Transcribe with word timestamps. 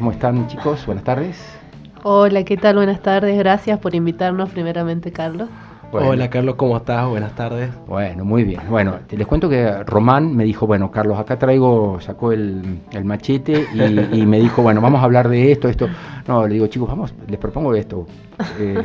¿Cómo 0.00 0.12
están 0.12 0.46
chicos? 0.46 0.86
Buenas 0.86 1.04
tardes. 1.04 1.36
Hola, 2.04 2.42
¿qué 2.42 2.56
tal? 2.56 2.76
Buenas 2.76 3.02
tardes. 3.02 3.36
Gracias 3.36 3.78
por 3.80 3.94
invitarnos 3.94 4.48
primeramente, 4.48 5.12
Carlos. 5.12 5.50
Hola 5.92 6.30
Carlos, 6.30 6.54
¿cómo 6.54 6.78
estás? 6.78 7.06
Buenas 7.06 7.34
tardes. 7.34 7.68
Bueno, 7.86 8.24
muy 8.24 8.44
bien. 8.44 8.62
Bueno, 8.70 9.00
te 9.06 9.18
les 9.18 9.26
cuento 9.26 9.50
que 9.50 9.84
Román 9.84 10.34
me 10.34 10.44
dijo, 10.44 10.66
bueno, 10.66 10.90
Carlos, 10.90 11.18
acá 11.18 11.38
traigo, 11.38 12.00
sacó 12.00 12.32
el, 12.32 12.80
machete 13.04 13.66
y, 13.74 14.24
me 14.24 14.40
dijo, 14.40 14.62
bueno, 14.62 14.80
vamos 14.80 15.02
a 15.02 15.04
hablar 15.04 15.28
de 15.28 15.52
esto, 15.52 15.68
esto. 15.68 15.86
No, 16.26 16.46
le 16.46 16.54
digo, 16.54 16.66
chicos, 16.68 16.88
vamos, 16.88 17.12
les 17.28 17.38
propongo 17.38 17.74
esto. 17.74 18.06
Eh, 18.58 18.82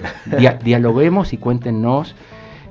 dialoguemos 0.66 1.32
y 1.32 1.38
cuéntenos, 1.38 2.14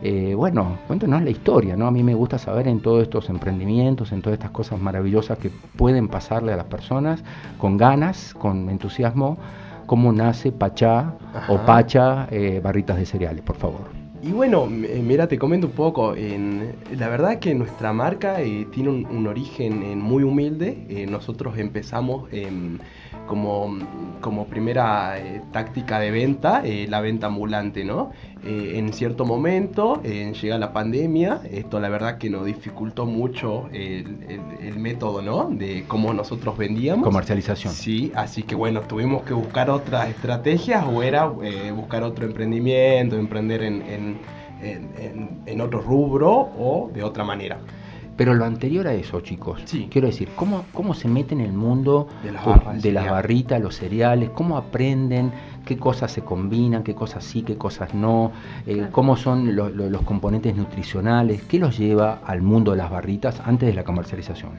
eh, 0.06 0.34
bueno, 0.34 0.76
cuéntenos 0.86 1.22
la 1.22 1.30
historia, 1.30 1.76
¿no? 1.76 1.86
A 1.86 1.90
mí 1.90 2.02
me 2.02 2.14
gusta 2.14 2.36
saber 2.36 2.68
en 2.68 2.80
todos 2.80 3.02
estos 3.02 3.30
emprendimientos, 3.30 4.12
en 4.12 4.20
todas 4.20 4.38
estas 4.38 4.50
cosas 4.50 4.78
maravillosas 4.78 5.38
que 5.38 5.50
pueden 5.76 6.08
pasarle 6.08 6.52
a 6.52 6.56
las 6.56 6.66
personas, 6.66 7.24
con 7.56 7.78
ganas, 7.78 8.34
con 8.34 8.68
entusiasmo, 8.68 9.38
cómo 9.86 10.12
nace 10.12 10.52
Pachá 10.52 11.14
o 11.48 11.56
Pacha, 11.56 12.28
eh, 12.30 12.60
barritas 12.62 12.98
de 12.98 13.06
cereales, 13.06 13.42
por 13.42 13.56
favor. 13.56 13.80
Y 14.22 14.32
bueno, 14.32 14.68
eh, 14.68 15.02
mira, 15.02 15.26
te 15.26 15.38
comento 15.38 15.68
un 15.68 15.72
poco. 15.72 16.14
En, 16.14 16.74
la 16.98 17.08
verdad 17.08 17.38
que 17.38 17.54
nuestra 17.54 17.94
marca 17.94 18.42
eh, 18.42 18.66
tiene 18.70 18.90
un, 18.90 19.26
origen 19.26 19.98
muy 19.98 20.22
humilde. 20.22 21.06
nosotros 21.08 21.56
empezamos 21.56 22.28
como, 23.26 23.78
como 24.20 24.46
primera 24.46 25.18
eh, 25.18 25.42
táctica 25.52 25.98
de 25.98 26.10
venta, 26.10 26.62
eh, 26.64 26.86
la 26.88 27.00
venta 27.00 27.26
ambulante, 27.26 27.84
¿no? 27.84 28.10
Eh, 28.44 28.72
en 28.76 28.92
cierto 28.92 29.24
momento 29.24 30.02
llega 30.02 30.58
la 30.58 30.72
pandemia, 30.72 31.40
esto 31.50 31.80
la 31.80 31.88
verdad 31.88 32.18
que 32.18 32.28
nos 32.28 32.44
dificultó 32.44 33.06
mucho 33.06 33.68
el, 33.72 34.40
el, 34.60 34.78
método, 34.78 35.22
¿no? 35.22 35.48
De 35.48 35.84
cómo 35.88 36.12
nosotros 36.12 36.58
vendíamos. 36.58 37.04
Comercialización. 37.04 37.72
Sí, 37.72 38.12
así 38.14 38.42
que 38.42 38.54
bueno, 38.54 38.82
tuvimos 38.82 39.22
que 39.22 39.32
buscar 39.32 39.70
otras 39.70 40.10
estrategias 40.10 40.84
o 40.86 41.02
era 41.02 41.26
buscar 41.26 42.02
otro 42.02 42.26
emprendimiento, 42.26 43.16
emprender 43.16 43.62
en, 43.62 43.82
en, 43.82 44.18
en, 44.62 45.40
en 45.46 45.60
otro 45.62 45.80
rubro 45.80 46.30
o 46.30 46.90
de 46.92 47.02
otra 47.02 47.24
manera. 47.24 47.58
Pero 48.16 48.34
lo 48.34 48.44
anterior 48.44 48.86
a 48.86 48.94
eso, 48.94 49.20
chicos, 49.20 49.62
sí. 49.64 49.88
quiero 49.90 50.06
decir, 50.06 50.28
¿cómo, 50.36 50.64
¿cómo 50.72 50.94
se 50.94 51.08
meten 51.08 51.40
en 51.40 51.46
el 51.46 51.52
mundo 51.52 52.06
de, 52.22 52.32
las, 52.32 52.82
de 52.82 52.92
las 52.92 53.10
barritas, 53.10 53.60
los 53.60 53.74
cereales? 53.74 54.30
¿Cómo 54.30 54.56
aprenden? 54.56 55.32
¿Qué 55.64 55.76
cosas 55.76 56.12
se 56.12 56.22
combinan? 56.22 56.84
¿Qué 56.84 56.94
cosas 56.94 57.24
sí? 57.24 57.42
¿Qué 57.42 57.56
cosas 57.56 57.94
no? 57.94 58.30
Eh, 58.66 58.86
¿Cómo 58.92 59.16
son 59.16 59.56
los 59.56 60.02
componentes 60.02 60.54
nutricionales? 60.54 61.42
¿Qué 61.42 61.58
los 61.58 61.76
lleva 61.76 62.20
al 62.24 62.42
mundo 62.42 62.72
de 62.72 62.76
las 62.76 62.90
barritas 62.90 63.40
antes 63.44 63.68
de 63.68 63.74
la 63.74 63.82
comercialización? 63.82 64.52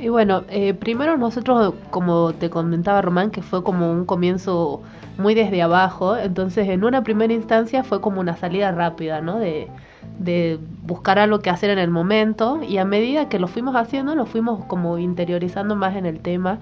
Y 0.00 0.08
bueno, 0.08 0.44
eh, 0.48 0.72
primero 0.72 1.18
nosotros, 1.18 1.74
como 1.90 2.32
te 2.32 2.48
comentaba 2.48 3.02
Román, 3.02 3.30
que 3.30 3.42
fue 3.42 3.62
como 3.62 3.92
un 3.92 4.06
comienzo 4.06 4.80
muy 5.18 5.34
desde 5.34 5.60
abajo, 5.60 6.16
entonces 6.16 6.68
en 6.70 6.84
una 6.84 7.04
primera 7.04 7.34
instancia 7.34 7.84
fue 7.84 8.00
como 8.00 8.20
una 8.20 8.34
salida 8.34 8.72
rápida, 8.72 9.20
¿no? 9.20 9.38
De, 9.38 9.68
de 10.18 10.58
buscar 10.84 11.18
algo 11.18 11.40
que 11.40 11.50
hacer 11.50 11.68
en 11.68 11.78
el 11.78 11.90
momento 11.90 12.62
y 12.66 12.78
a 12.78 12.86
medida 12.86 13.28
que 13.28 13.38
lo 13.38 13.46
fuimos 13.46 13.76
haciendo, 13.76 14.14
lo 14.14 14.24
fuimos 14.24 14.64
como 14.64 14.96
interiorizando 14.96 15.76
más 15.76 15.94
en 15.96 16.06
el 16.06 16.20
tema 16.20 16.58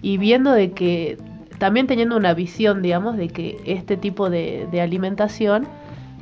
y 0.00 0.18
viendo 0.18 0.52
de 0.52 0.70
que 0.70 1.18
también 1.58 1.88
teniendo 1.88 2.16
una 2.16 2.34
visión, 2.34 2.82
digamos, 2.82 3.16
de 3.16 3.28
que 3.28 3.60
este 3.64 3.96
tipo 3.96 4.30
de, 4.30 4.68
alimentación 4.80 5.66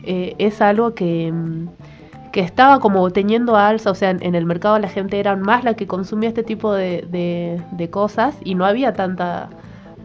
eh, 0.03 0.35
es 0.39 0.63
algo 0.63 0.95
que, 0.95 1.31
que, 2.35 2.41
estaba 2.41 2.81
como 2.81 3.09
teniendo 3.11 3.57
alza, 3.57 3.91
o 3.91 3.95
sea, 3.95 4.11
en, 4.11 4.35
el 4.35 4.45
mercado 4.45 4.79
la 4.79 4.89
gente 4.89 5.21
era 5.21 5.37
más 5.37 5.65
la 5.65 5.75
que 5.75 5.87
consumía 5.87 6.29
este 6.29 6.43
tipo 6.43 6.73
de, 6.73 7.61
de 7.71 7.91
cosas 7.91 8.37
y 8.45 8.55
no 8.55 8.67
había 8.67 8.93
tanta 8.93 9.49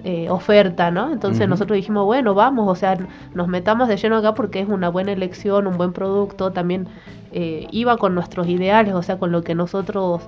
eh, 0.06 0.30
oferta, 0.30 0.92
¿no? 0.92 1.12
Entonces 1.12 1.50
nosotros 1.50 1.76
dijimos, 1.76 2.06
bueno, 2.06 2.34
vamos, 2.34 2.70
o 2.70 2.76
sea, 2.76 2.98
nos 3.34 3.50
metamos 3.50 3.90
de 3.90 3.98
lleno 3.98 4.16
acá 4.16 4.34
porque 4.34 4.62
es 4.62 4.70
una 4.70 4.88
buena 4.88 5.12
elección, 5.12 5.68
un 5.68 5.76
buen 5.76 5.92
producto, 5.92 6.52
también 6.52 6.88
eh, 7.34 7.68
iba 7.72 7.98
con 7.98 8.16
nuestros 8.16 8.48
ideales, 8.48 8.94
o 8.94 9.02
sea, 9.02 9.18
con 9.18 9.34
lo 9.34 9.44
que 9.44 9.56
nosotros 9.56 10.22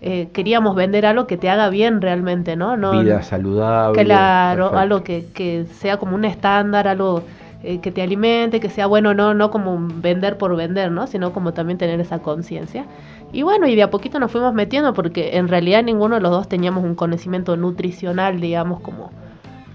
eh, 0.00 0.28
queríamos 0.32 0.76
vender 0.76 1.04
algo 1.04 1.26
que 1.26 1.36
te 1.36 1.50
haga 1.50 1.68
bien 1.68 2.00
realmente, 2.00 2.54
¿no? 2.54 2.76
no 2.76 3.02
Vida 3.02 3.20
saludable. 3.22 4.04
Claro, 4.04 4.78
algo 4.78 5.02
que, 5.02 5.26
que 5.34 5.66
sea 5.66 5.96
como 5.96 6.14
un 6.14 6.24
estándar, 6.24 6.86
algo 6.86 7.24
que 7.62 7.90
te 7.90 8.02
alimente, 8.02 8.60
que 8.60 8.70
sea 8.70 8.86
bueno, 8.86 9.14
no, 9.14 9.34
no 9.34 9.50
como 9.50 9.76
vender 9.80 10.38
por 10.38 10.54
vender, 10.56 10.92
¿no? 10.92 11.06
Sino 11.06 11.32
como 11.32 11.52
también 11.52 11.78
tener 11.78 12.00
esa 12.00 12.20
conciencia. 12.20 12.86
Y 13.32 13.42
bueno, 13.42 13.66
y 13.66 13.74
de 13.74 13.82
a 13.82 13.90
poquito 13.90 14.18
nos 14.20 14.30
fuimos 14.30 14.54
metiendo 14.54 14.94
porque 14.94 15.36
en 15.36 15.48
realidad 15.48 15.82
ninguno 15.82 16.14
de 16.14 16.20
los 16.20 16.30
dos 16.30 16.48
teníamos 16.48 16.84
un 16.84 16.94
conocimiento 16.94 17.56
nutricional, 17.56 18.40
digamos, 18.40 18.80
como 18.80 19.10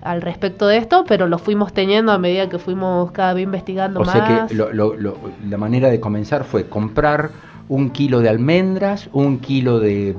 al 0.01 0.21
respecto 0.21 0.67
de 0.67 0.77
esto, 0.77 1.05
pero 1.07 1.27
lo 1.27 1.37
fuimos 1.37 1.71
teniendo 1.71 2.11
a 2.11 2.17
medida 2.17 2.49
que 2.49 2.59
fuimos 2.59 3.11
cada 3.11 3.33
vez 3.33 3.43
investigando 3.43 3.99
más. 4.01 4.09
O 4.09 4.11
sea 4.11 4.47
que 4.47 4.55
la 5.49 5.57
manera 5.57 5.89
de 5.89 5.99
comenzar 5.99 6.43
fue 6.43 6.67
comprar 6.67 7.31
un 7.69 7.89
kilo 7.91 8.19
de 8.19 8.29
almendras, 8.29 9.09
un 9.13 9.39
kilo 9.39 9.79
de, 9.79 10.15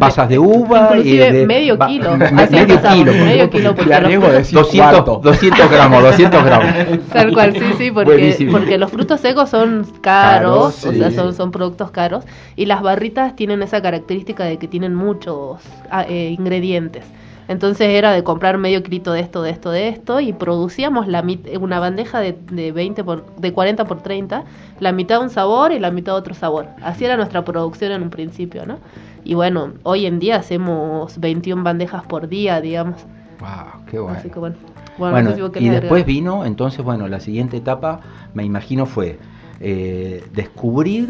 pasas 0.00 0.28
de 0.28 0.38
uva. 0.38 0.98
y 0.98 1.16
de, 1.16 1.46
medio 1.46 1.78
kilo. 1.78 2.16
medio 2.16 2.82
kilo. 2.82 3.12
Medio 3.12 3.50
kilo. 3.50 3.74
Porque 3.74 4.00
los, 4.00 4.52
200, 4.52 5.22
200 5.22 5.70
gramos, 5.70 6.02
200 6.02 6.44
gramos. 6.44 6.74
Tal 7.12 7.32
cual, 7.32 7.52
sí, 7.52 7.74
sí, 7.78 7.90
porque, 7.90 8.48
porque 8.50 8.78
los 8.78 8.90
frutos 8.90 9.20
secos 9.20 9.50
son 9.50 9.86
caros, 10.00 10.84
o 10.84 10.92
sea, 10.92 11.10
son, 11.10 11.34
son 11.34 11.50
productos 11.50 11.90
caros, 11.90 12.24
y 12.56 12.66
las 12.66 12.82
barritas 12.82 13.36
tienen 13.36 13.62
esa 13.62 13.82
característica 13.82 14.44
de 14.44 14.58
que 14.58 14.68
tienen 14.68 14.94
muchos 14.94 15.60
ah, 15.90 16.04
eh, 16.08 16.34
ingredientes. 16.36 17.04
Entonces 17.48 17.88
era 17.88 18.12
de 18.12 18.22
comprar 18.22 18.58
medio 18.58 18.82
kilito 18.82 19.12
de 19.12 19.20
esto, 19.20 19.42
de 19.42 19.50
esto, 19.50 19.70
de 19.70 19.88
esto 19.88 20.20
y 20.20 20.32
producíamos 20.32 21.08
la 21.08 21.24
una 21.60 21.80
bandeja 21.80 22.20
de, 22.20 22.36
de 22.50 22.72
20 22.72 23.04
por, 23.04 23.26
de 23.36 23.52
40 23.52 23.84
por 23.84 24.02
30, 24.02 24.44
la 24.80 24.92
mitad 24.92 25.20
un 25.20 25.30
sabor 25.30 25.72
y 25.72 25.78
la 25.78 25.90
mitad 25.90 26.14
otro 26.14 26.34
sabor. 26.34 26.68
Así 26.82 27.04
era 27.04 27.16
nuestra 27.16 27.44
producción 27.44 27.92
en 27.92 28.02
un 28.02 28.10
principio, 28.10 28.64
¿no? 28.66 28.78
Y 29.24 29.34
bueno, 29.34 29.72
hoy 29.82 30.06
en 30.06 30.18
día 30.18 30.36
hacemos 30.36 31.18
21 31.18 31.62
bandejas 31.62 32.04
por 32.04 32.28
día, 32.28 32.60
digamos. 32.60 32.96
Wow, 33.40 33.84
qué 33.90 33.98
bueno. 33.98 34.18
Así 34.18 34.30
que 34.30 34.38
bueno. 34.38 34.56
Bueno, 34.98 35.34
y 35.58 35.68
después 35.68 36.04
vino, 36.04 36.44
entonces, 36.44 36.84
bueno, 36.84 37.08
la 37.08 37.18
siguiente 37.18 37.56
etapa, 37.56 38.00
me 38.34 38.44
imagino, 38.44 38.84
fue 38.84 39.18
eh, 39.60 40.22
descubrir, 40.34 41.08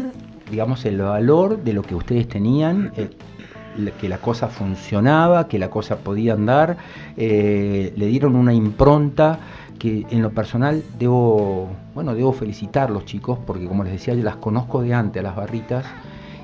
digamos, 0.49 0.85
el 0.85 1.01
valor 1.01 1.63
de 1.63 1.73
lo 1.73 1.81
que 1.81 1.93
ustedes 1.93 2.27
tenían, 2.27 2.93
eh, 2.95 3.09
que 3.99 4.09
la 4.09 4.17
cosa 4.17 4.47
funcionaba, 4.47 5.47
que 5.47 5.59
la 5.59 5.69
cosa 5.69 5.97
podía 5.97 6.33
andar, 6.33 6.77
eh, 7.17 7.93
le 7.95 8.05
dieron 8.07 8.35
una 8.35 8.53
impronta 8.53 9.39
que 9.79 10.05
en 10.09 10.21
lo 10.21 10.31
personal 10.31 10.83
debo, 10.97 11.69
bueno, 11.93 12.15
debo 12.15 12.31
felicitar 12.33 12.89
los 12.89 13.05
chicos, 13.05 13.39
porque 13.45 13.67
como 13.67 13.83
les 13.83 13.93
decía, 13.93 14.13
yo 14.13 14.23
las 14.23 14.37
conozco 14.37 14.81
de 14.81 14.93
antes 14.93 15.19
a 15.19 15.23
las 15.23 15.35
barritas, 15.35 15.85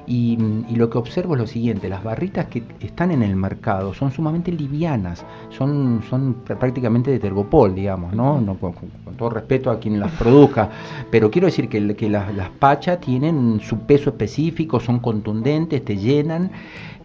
y, 0.10 0.38
lo 0.76 0.90
que 0.90 0.98
observo 0.98 1.36
es 1.36 1.42
lo 1.42 1.48
siguiente, 1.48 1.88
las 1.88 2.04
barritas 2.04 2.48
que 2.48 2.64
están 2.80 3.12
en 3.12 3.22
el 3.22 3.36
mercado 3.36 3.94
son 3.94 4.12
sumamente 4.12 4.52
livianas, 4.52 5.24
son, 5.50 6.02
son 6.10 6.34
prácticamente 6.46 7.12
de 7.12 7.20
tergopol, 7.20 7.76
digamos, 7.76 8.14
¿no? 8.14 8.58
con, 8.60 8.74
todo 9.18 9.30
respeto 9.30 9.70
a 9.70 9.80
quien 9.80 10.00
las 10.00 10.12
produzca, 10.14 10.70
pero 11.12 11.30
quiero 11.30 11.46
decir 11.46 11.70
que, 11.70 11.96
que 11.96 12.10
las, 12.10 12.34
las 12.34 12.50
pachas 12.50 13.00
tienen 13.00 13.60
su 13.60 13.82
peso 13.82 14.10
específico, 14.10 14.80
son 14.80 15.00
contundentes, 15.00 15.86
te 15.86 15.96
llenan. 15.96 16.52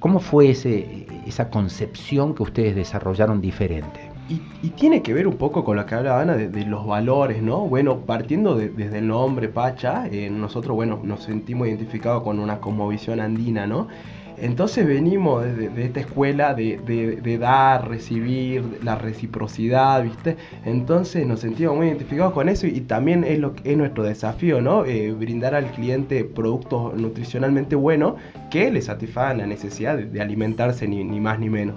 ¿Cómo 0.01 0.19
fue 0.19 0.51
ese, 0.51 1.07
esa 1.27 1.51
concepción 1.51 2.35
que 2.35 2.43
ustedes 2.43 2.75
desarrollaron 2.75 3.41
diferente? 3.41 4.14
Y, 4.29 4.71
tiene 4.71 5.03
que 5.03 5.13
ver 5.13 5.29
un 5.29 5.37
poco 5.37 5.65
con 5.65 5.77
lo 5.77 5.87
que 5.87 5.95
hablaba 5.95 6.21
Ana 6.21 6.35
de, 6.35 6.67
los 6.67 6.87
valores, 6.87 7.43
¿no? 7.43 7.61
Bueno, 7.61 8.01
partiendo 8.01 8.57
desde 8.57 8.99
el 8.99 9.07
nombre 9.07 9.49
Pacha, 9.49 10.07
eh, 10.11 10.31
nosotros, 10.31 10.75
bueno, 10.75 11.01
nos 11.03 11.23
sentimos 11.23 11.69
identificados 11.69 12.23
con 12.23 12.39
una 12.39 12.61
cosmovisión 12.61 13.21
andina, 13.21 13.67
¿no? 13.67 13.89
Entonces 14.37 14.87
venimos 14.87 15.45
de, 15.45 15.85
esta 15.85 16.01
escuela 16.01 16.55
de, 16.55 17.39
dar, 17.41 17.89
recibir, 17.89 18.81
la 18.83 18.97
reciprocidad, 18.97 20.03
¿viste? 20.03 20.37
Entonces 20.65 21.27
nos 21.27 21.41
sentimos 21.41 21.77
muy 21.77 21.87
identificados 21.87 22.33
con 22.33 22.49
eso 22.49 22.67
y, 22.67 22.81
también 22.81 23.25
es, 23.25 23.39
lo, 23.39 23.55
es 23.63 23.77
nuestro 23.77 24.03
desafío, 24.03 24.61
¿no? 24.61 24.85
Eh, 24.85 25.13
brindar 25.13 25.55
al 25.55 25.71
cliente 25.71 26.25
productos 26.25 26.95
nutricionalmente 26.95 27.77
buenos 27.77 28.15
que 28.51 28.71
le 28.71 28.83
satisfagan 28.83 29.39
la 29.39 29.47
necesidad 29.47 29.97
de, 29.97 30.21
alimentarse 30.21 30.89
ni, 30.89 31.05
más 31.21 31.39
ni 31.39 31.49
menos. 31.49 31.77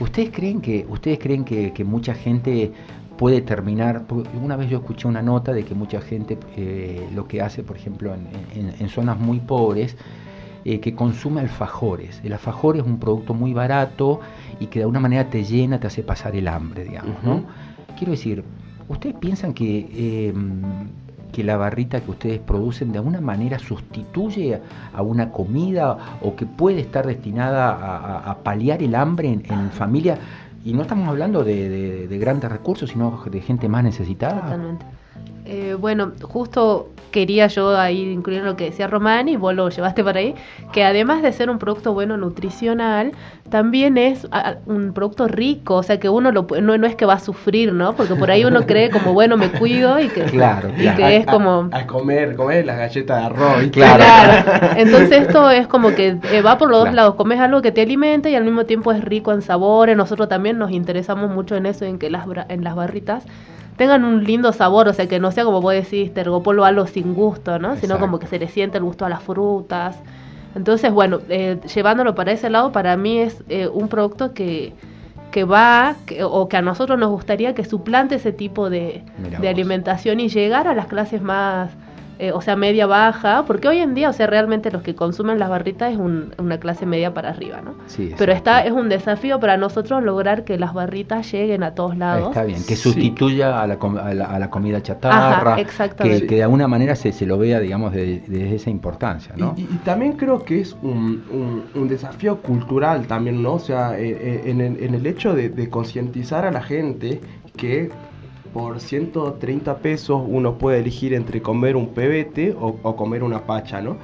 ¿Ustedes 0.00 0.30
creen 0.30 0.60
que, 0.60 0.86
ustedes 0.88 1.18
creen 1.18 1.44
que, 1.44 1.84
mucha 1.84 2.14
gente 2.14 2.72
puede 3.16 3.40
terminar, 3.40 4.04
una 4.42 4.56
vez 4.56 4.68
yo 4.68 4.78
escuché 4.78 5.08
una 5.08 5.22
nota 5.22 5.52
de 5.52 5.64
que 5.64 5.74
mucha 5.74 6.00
gente 6.00 6.38
eh, 6.56 7.08
lo 7.14 7.26
que 7.26 7.40
hace, 7.40 7.62
por 7.62 7.76
ejemplo, 7.76 8.14
en 8.14 8.88
zonas 8.88 9.18
muy 9.18 9.40
pobres, 9.40 9.96
eh, 10.68 10.80
que 10.80 10.96
consume 10.96 11.42
alfajores. 11.42 12.20
El 12.24 12.32
alfajor 12.32 12.76
es 12.76 12.82
un 12.82 12.98
producto 12.98 13.34
muy 13.34 13.54
barato 13.54 14.18
y 14.58 14.66
que 14.66 14.80
de 14.80 14.82
alguna 14.82 14.98
manera 14.98 15.30
te 15.30 15.44
llena, 15.44 15.78
te 15.78 15.86
hace 15.86 16.02
pasar 16.02 16.34
el 16.34 16.48
hambre, 16.48 16.82
digamos. 16.82 17.22
¿no? 17.22 17.44
Quiero 17.96 18.10
decir, 18.10 18.42
¿ustedes 18.88 19.14
piensan 19.14 19.54
que, 19.54 20.26
em, 20.28 20.62
que 21.36 21.44
la 21.44 21.58
barrita 21.58 22.00
que 22.00 22.10
ustedes 22.10 22.38
producen 22.38 22.92
de 22.92 22.98
alguna 22.98 23.20
manera 23.20 23.58
sustituye 23.58 24.58
a 24.94 25.02
una 25.02 25.30
comida 25.30 26.16
o 26.22 26.34
que 26.34 26.46
puede 26.46 26.80
estar 26.80 27.06
destinada 27.06 28.30
a, 28.30 28.38
paliar 28.38 28.82
el 28.82 28.94
hambre 28.94 29.28
en, 29.28 29.70
familia? 29.70 30.16
y 30.64 30.72
no 30.72 30.80
estamos 30.80 31.06
hablando 31.06 31.44
de, 31.44 32.08
de, 32.08 32.18
grandes 32.18 32.50
recursos, 32.50 32.88
sino 32.88 33.22
de 33.30 33.40
gente 33.42 33.68
más 33.68 33.84
necesitada. 33.84 34.40
Totalmente. 34.40 34.86
Eh, 35.48 35.76
bueno, 35.78 36.12
justo 36.22 36.88
quería 37.12 37.46
yo 37.46 37.78
ahí 37.78 38.02
incluir 38.10 38.42
lo 38.42 38.56
que 38.56 38.64
decía 38.64 38.88
Román 38.88 39.28
y 39.28 39.36
vos 39.36 39.54
lo 39.54 39.68
llevaste 39.70 40.02
para 40.02 40.18
ahí, 40.18 40.34
que 40.72 40.84
además 40.84 41.22
de 41.22 41.32
ser 41.32 41.48
un 41.48 41.58
producto 41.58 41.94
bueno 41.94 42.16
nutricional, 42.16 43.12
también 43.48 43.96
es 43.96 44.26
un 44.66 44.92
producto 44.92 45.28
rico, 45.28 45.76
o 45.76 45.82
sea 45.82 45.98
que 46.00 46.08
uno 46.08 46.32
lo, 46.32 46.46
no, 46.60 46.76
no 46.76 46.86
es 46.86 46.96
que 46.96 47.06
va 47.06 47.14
a 47.14 47.20
sufrir, 47.20 47.72
¿no? 47.72 47.94
Porque 47.94 48.16
por 48.16 48.30
ahí 48.30 48.44
uno 48.44 48.66
cree 48.66 48.90
como, 48.90 49.14
bueno, 49.14 49.36
me 49.36 49.50
cuido 49.50 50.00
y 50.00 50.08
que, 50.08 50.24
claro, 50.24 50.68
que 50.74 51.16
es 51.16 51.26
como... 51.26 51.68
A, 51.70 51.86
comer, 51.86 52.34
comer 52.34 52.66
las 52.66 52.76
galletas 52.76 53.18
de 53.18 53.24
arroz. 53.24 53.66
Claro. 53.70 54.04
claro. 54.04 54.74
Entonces 54.76 55.26
esto 55.28 55.48
es 55.50 55.68
como 55.68 55.94
que 55.94 56.18
eh, 56.32 56.42
va 56.42 56.58
por 56.58 56.68
los 56.68 56.84
dos 56.84 56.92
lados, 56.92 57.14
comes 57.14 57.38
algo 57.38 57.62
que 57.62 57.72
te 57.72 57.82
alimenta 57.82 58.28
y 58.28 58.34
al 58.34 58.44
mismo 58.44 58.66
tiempo 58.66 58.92
es 58.92 59.02
rico 59.02 59.32
en 59.32 59.42
sabores, 59.42 59.96
nosotros 59.96 60.28
también 60.28 60.58
nos 60.58 60.72
interesamos 60.72 61.30
mucho 61.30 61.54
en 61.54 61.66
eso, 61.66 61.84
en 61.84 61.98
que 61.98 62.10
las, 62.10 62.26
en 62.48 62.64
las 62.64 62.74
barritas 62.74 63.24
tengan 63.76 64.04
un 64.04 64.24
lindo 64.24 64.52
sabor, 64.52 64.88
o 64.88 64.92
sea, 64.92 65.06
que 65.06 65.20
no 65.20 65.30
sea 65.32 65.44
como 65.44 65.60
vos 65.60 65.72
decís, 65.72 66.12
tergopolo 66.12 66.64
algo 66.64 66.86
sin 66.86 67.14
gusto, 67.14 67.58
¿no? 67.58 67.76
Sino 67.76 67.98
como 67.98 68.18
que 68.18 68.26
se 68.26 68.38
le 68.38 68.48
siente 68.48 68.78
el 68.78 68.84
gusto 68.84 69.04
a 69.04 69.08
las 69.08 69.22
frutas. 69.22 69.98
Entonces, 70.54 70.92
bueno, 70.92 71.20
eh, 71.28 71.58
llevándolo 71.74 72.14
para 72.14 72.32
ese 72.32 72.48
lado, 72.48 72.72
para 72.72 72.96
mí 72.96 73.18
es 73.18 73.44
eh, 73.48 73.68
un 73.68 73.88
producto 73.88 74.32
que, 74.32 74.72
que 75.30 75.44
va, 75.44 75.96
o 76.24 76.48
que 76.48 76.56
a 76.56 76.62
nosotros 76.62 76.98
nos 76.98 77.10
gustaría 77.10 77.54
que 77.54 77.64
suplante 77.64 78.14
ese 78.14 78.32
tipo 78.32 78.70
de, 78.70 79.02
de 79.40 79.48
alimentación 79.48 80.20
y 80.20 80.28
llegar 80.28 80.66
a 80.66 80.74
las 80.74 80.86
clases 80.86 81.20
más 81.20 81.70
eh, 82.18 82.32
o 82.32 82.40
sea, 82.40 82.56
media 82.56 82.86
baja, 82.86 83.44
porque 83.46 83.68
hoy 83.68 83.78
en 83.78 83.94
día, 83.94 84.08
o 84.08 84.12
sea, 84.12 84.26
realmente 84.26 84.70
los 84.70 84.82
que 84.82 84.94
consumen 84.94 85.38
las 85.38 85.50
barritas 85.50 85.92
es 85.92 85.98
una 85.98 86.58
clase 86.58 86.86
media 86.86 87.12
para 87.12 87.28
arriba, 87.28 87.60
¿no? 87.62 87.74
Sí, 87.86 88.14
Pero 88.16 88.32
está, 88.32 88.64
es 88.64 88.72
un 88.72 88.88
desafío 88.88 89.38
para 89.38 89.58
nosotros 89.58 90.02
lograr 90.02 90.44
que 90.44 90.58
las 90.58 90.72
barritas 90.72 91.30
lleguen 91.30 91.62
a 91.62 91.74
todos 91.74 91.96
lados. 91.98 92.28
Está 92.28 92.44
bien, 92.44 92.64
que 92.64 92.74
sustituya 92.74 93.60
a, 93.60 93.66
la, 93.66 93.74
a, 93.74 94.38
la, 94.38 94.50
comida 94.50 94.82
chatarra, 94.82 95.56
que, 95.56 96.26
que, 96.26 96.36
de 96.36 96.42
alguna 96.42 96.66
manera 96.66 96.96
se, 96.96 97.12
se 97.12 97.26
lo 97.26 97.36
vea, 97.36 97.60
digamos, 97.60 97.92
desde 97.92 98.20
de 98.26 98.54
esa 98.54 98.70
importancia, 98.70 99.34
¿no? 99.36 99.54
Y, 99.56 99.64
también 99.84 100.14
creo 100.14 100.42
que 100.42 100.60
es 100.60 100.74
un, 100.82 101.66
un, 101.74 101.88
desafío 101.88 102.38
cultural 102.40 103.06
también, 103.06 103.42
¿no? 103.42 103.54
O 103.54 103.58
sea, 103.58 103.98
eh, 103.98 104.10
eh, 104.10 104.42
en, 104.46 104.60
el, 104.60 104.82
en 104.82 104.94
el 104.94 105.06
hecho 105.06 105.34
de, 105.34 105.50
de 105.50 105.68
concientizar 105.68 106.44
a 106.46 106.50
la 106.50 106.62
gente 106.62 107.20
que 107.56 107.90
por 108.56 108.80
130 108.80 109.76
pesos 109.80 110.22
uno 110.26 110.56
puede 110.56 110.78
elegir 110.78 111.12
entre 111.12 111.42
comer 111.42 111.76
un 111.76 111.88
pebete 111.88 112.56
o, 112.58 112.96
comer 112.96 113.22
una 113.22 113.44
pacha, 113.44 113.82
¿no? 113.82 113.98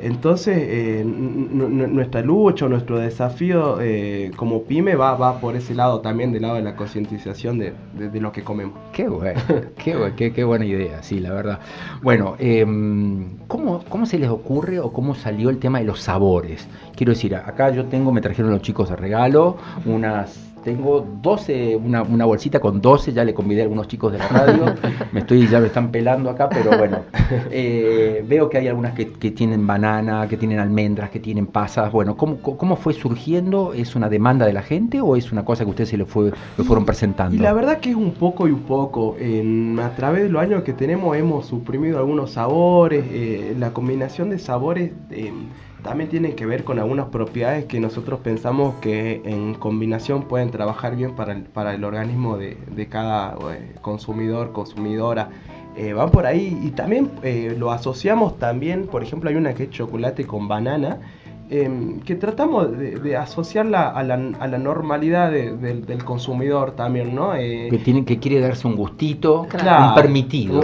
Entonces, 0.00 0.56
eh, 0.58 1.04
nuestra 1.04 2.22
lucha, 2.22 2.68
nuestro 2.68 2.98
desafío 3.00 3.78
eh, 3.82 4.30
como 4.36 4.62
pyme 4.62 4.94
va, 4.94 5.14
va 5.16 5.40
por 5.40 5.56
ese 5.56 5.74
lado 5.74 6.00
también, 6.00 6.32
del 6.32 6.42
lado 6.42 6.54
de 6.54 6.62
la 6.62 6.74
concientización 6.74 7.58
de, 7.58 7.74
lo 8.18 8.32
que 8.32 8.42
comemos. 8.42 8.78
Qué 8.94 9.08
bueno, 9.08 9.38
qué, 10.16 10.32
qué, 10.32 10.44
buena 10.44 10.64
idea, 10.64 11.02
sí, 11.02 11.18
la 11.20 11.34
verdad. 11.34 11.58
Bueno, 12.00 12.36
em, 12.38 13.36
¿cómo, 13.46 13.84
¿cómo 13.90 14.06
se 14.06 14.18
les 14.18 14.30
ocurre 14.30 14.80
o 14.80 14.90
cómo 14.90 15.16
salió 15.16 15.50
el 15.50 15.58
tema 15.58 15.80
de 15.80 15.84
los 15.84 16.00
sabores? 16.00 16.66
Quiero 16.96 17.12
decir, 17.12 17.34
acá 17.36 17.68
yo 17.72 17.84
tengo, 17.86 18.10
me 18.10 18.22
trajeron 18.22 18.52
los 18.52 18.62
chicos 18.62 18.88
de 18.88 18.96
regalo, 18.96 19.58
unas 19.84 20.48
tengo 20.68 21.06
12, 21.22 21.76
una, 21.76 22.02
una, 22.02 22.26
bolsita 22.26 22.60
con 22.60 22.82
12, 22.82 23.14
ya 23.14 23.24
le 23.24 23.32
convidé 23.32 23.62
a 23.62 23.64
algunos 23.64 23.88
chicos 23.88 24.12
de 24.12 24.18
la 24.18 24.28
radio, 24.28 24.74
me 25.12 25.20
estoy, 25.20 25.48
ya 25.48 25.60
me 25.60 25.68
están 25.68 25.90
pelando 25.90 26.28
acá, 26.28 26.50
pero 26.50 26.76
bueno, 26.76 26.98
eh, 27.50 28.22
veo 28.28 28.50
que 28.50 28.58
hay 28.58 28.68
algunas 28.68 28.92
que, 28.92 29.06
tienen 29.06 29.66
banana, 29.66 30.28
que 30.28 30.36
tienen 30.36 30.58
almendras, 30.58 31.08
que 31.08 31.20
tienen 31.20 31.46
pasas, 31.46 31.90
bueno, 31.90 32.18
¿cómo, 32.18 32.36
¿cómo 32.42 32.76
fue 32.76 32.92
surgiendo? 32.92 33.72
¿Es 33.72 33.96
una 33.96 34.10
demanda 34.10 34.44
de 34.44 34.52
la 34.52 34.60
gente 34.60 35.00
o 35.00 35.16
es 35.16 35.32
una 35.32 35.42
cosa 35.42 35.64
que 35.64 35.70
ustedes 35.70 35.88
se 35.88 35.96
lo, 35.96 36.04
fue, 36.04 36.32
lo 36.58 36.64
fueron 36.64 36.84
presentando? 36.84 37.34
Y 37.34 37.38
la 37.38 37.54
verdad 37.54 37.78
que 37.78 37.88
es 37.88 37.96
un 37.96 38.12
poco 38.12 38.46
y 38.46 38.50
un 38.50 38.64
poco, 38.64 39.16
en, 39.18 39.80
a 39.80 39.96
través 39.96 40.24
de 40.24 40.28
los 40.28 40.42
años 40.42 40.64
que 40.64 40.74
tenemos 40.74 41.16
hemos 41.16 41.46
suprimido 41.46 41.96
algunos 41.96 42.32
sabores, 42.32 43.06
eh, 43.10 43.56
la 43.58 43.72
combinación 43.72 44.28
de 44.28 44.38
sabores... 44.38 44.92
Eh, 45.12 45.32
también 45.82 46.10
tienen 46.10 46.34
que 46.34 46.46
ver 46.46 46.64
con 46.64 46.78
algunas 46.78 47.06
propiedades 47.06 47.66
que 47.66 47.80
nosotros 47.80 48.20
pensamos 48.20 48.74
que 48.76 49.22
en 49.24 49.54
combinación 49.54 50.24
pueden 50.24 50.50
trabajar 50.50 50.96
bien 50.96 51.14
para 51.14 51.32
el, 51.32 51.42
para 51.44 51.74
el 51.74 51.84
organismo 51.84 52.36
de, 52.36 52.88
cada 52.88 53.36
eh, 53.52 53.74
consumidor, 53.80 54.52
consumidora. 54.52 55.30
Eh, 55.76 55.92
van 55.92 56.10
por 56.10 56.26
ahí 56.26 56.58
y 56.62 56.70
también 56.72 57.12
eh, 57.22 57.54
lo 57.56 57.70
asociamos 57.70 58.38
también, 58.38 58.88
por 58.88 59.04
ejemplo 59.04 59.30
hay 59.30 59.36
una 59.36 59.54
que 59.54 59.64
es 59.64 59.70
chocolate 59.70 60.26
con 60.26 60.48
banana, 60.48 60.98
Em, 61.50 62.00
que 62.00 62.14
tratamos 62.14 62.76
de, 62.76 63.16
asociarla 63.16 63.88
a 63.88 64.02
la, 64.02 64.16
a 64.38 64.46
la 64.48 64.58
normalidad 64.58 65.32
del 65.32 66.04
consumidor 66.04 66.72
también, 66.72 67.14
¿no? 67.14 67.34
Eh, 67.34 67.68
que, 67.70 67.78
tiene, 67.78 68.04
que 68.04 68.18
quiere 68.18 68.40
darse 68.40 68.66
un 68.66 68.76
gustito, 68.76 69.42
un 69.50 69.94
permitido, 69.94 70.60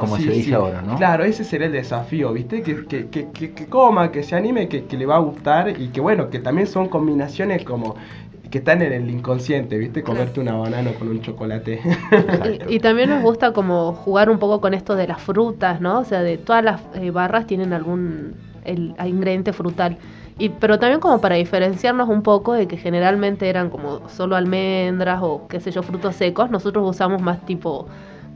como 0.00 0.16
se 0.16 0.30
dice 0.30 0.54
ahora, 0.54 0.82
¿no? 0.82 0.96
Claro, 0.96 1.22
ese 1.22 1.44
sería 1.44 1.68
el 1.68 1.72
desafío, 1.72 2.32
¿viste? 2.32 2.62
Que, 2.62 2.86
que, 2.86 3.08
que, 3.08 3.30
que 3.30 3.66
coma, 3.66 4.10
que 4.10 4.24
se 4.24 4.34
anime, 4.34 4.66
que, 4.66 4.84
le 4.96 5.06
va 5.06 5.14
a 5.14 5.20
gustar 5.20 5.80
y 5.80 5.88
que 5.88 6.00
bueno, 6.00 6.28
que 6.28 6.40
también 6.40 6.66
son 6.66 6.88
combinaciones 6.88 7.62
como 7.62 7.94
que 8.50 8.58
están 8.58 8.82
en 8.82 8.92
el 8.92 9.08
inconsciente, 9.08 9.78
¿viste? 9.78 10.02
Comerte 10.02 10.40
una 10.40 10.56
banana 10.56 10.90
con 10.98 11.08
un 11.08 11.20
chocolate. 11.20 11.80
y, 12.68 12.80
también 12.80 13.10
nos 13.10 13.22
gusta 13.22 13.52
como 13.52 13.92
jugar 13.92 14.28
un 14.28 14.40
poco 14.40 14.60
con 14.60 14.74
esto 14.74 14.96
de 14.96 15.06
las 15.06 15.22
frutas, 15.22 15.80
¿no? 15.80 16.00
O 16.00 16.04
sea, 16.04 16.22
de 16.22 16.36
todas 16.36 16.64
las 16.64 16.80
eh, 16.94 17.12
barras 17.12 17.46
tienen 17.46 17.72
algún 17.72 18.34
el, 18.66 18.94
ingrediente 19.06 19.52
frutal. 19.52 19.96
Y, 20.38 20.50
pero 20.50 20.78
también 20.78 21.00
como 21.00 21.20
para 21.20 21.36
diferenciarnos 21.36 22.08
un 22.08 22.22
poco 22.22 22.52
de 22.52 22.68
que 22.68 22.76
generalmente 22.76 23.48
eran 23.48 23.70
como 23.70 24.08
solo 24.10 24.36
almendras 24.36 25.20
o 25.22 25.46
qué 25.48 25.60
sé 25.60 25.70
yo, 25.70 25.82
frutos 25.82 26.16
secos, 26.16 26.50
nosotros 26.50 26.88
usamos 26.88 27.22
más 27.22 27.44
tipo 27.46 27.86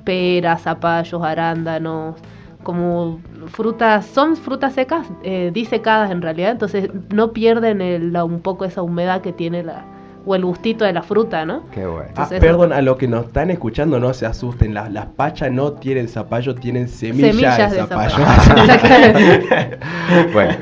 peras, 0.04 0.62
zapallos, 0.62 1.22
arándanos, 1.22 2.16
como 2.62 3.20
frutas, 3.48 4.06
son 4.06 4.36
frutas 4.36 4.74
secas 4.74 5.06
eh, 5.22 5.50
disecadas 5.52 6.10
en 6.10 6.22
realidad, 6.22 6.52
entonces 6.52 6.90
no 7.10 7.32
pierden 7.32 7.80
el, 7.80 8.16
un 8.16 8.40
poco 8.40 8.64
esa 8.64 8.82
humedad 8.82 9.20
que 9.20 9.32
tiene 9.32 9.62
la, 9.62 9.84
o 10.24 10.34
el 10.34 10.44
gustito 10.44 10.84
de 10.84 10.92
la 10.92 11.02
fruta, 11.02 11.44
¿no? 11.44 11.62
Qué 11.70 11.86
bueno. 11.86 12.10
Ah, 12.16 12.28
perdón, 12.28 12.72
a 12.72 12.82
los 12.82 12.96
que 12.96 13.08
nos 13.08 13.26
están 13.26 13.50
escuchando 13.50 14.00
no 14.00 14.12
se 14.12 14.26
asusten, 14.26 14.74
las, 14.74 14.90
las 14.90 15.06
pachas 15.06 15.52
no 15.52 15.72
tienen 15.72 16.08
zapallo, 16.08 16.54
tienen 16.54 16.88
semillas, 16.88 17.72
de, 17.72 17.78
zapallo. 17.78 18.16
bueno. 20.32 20.54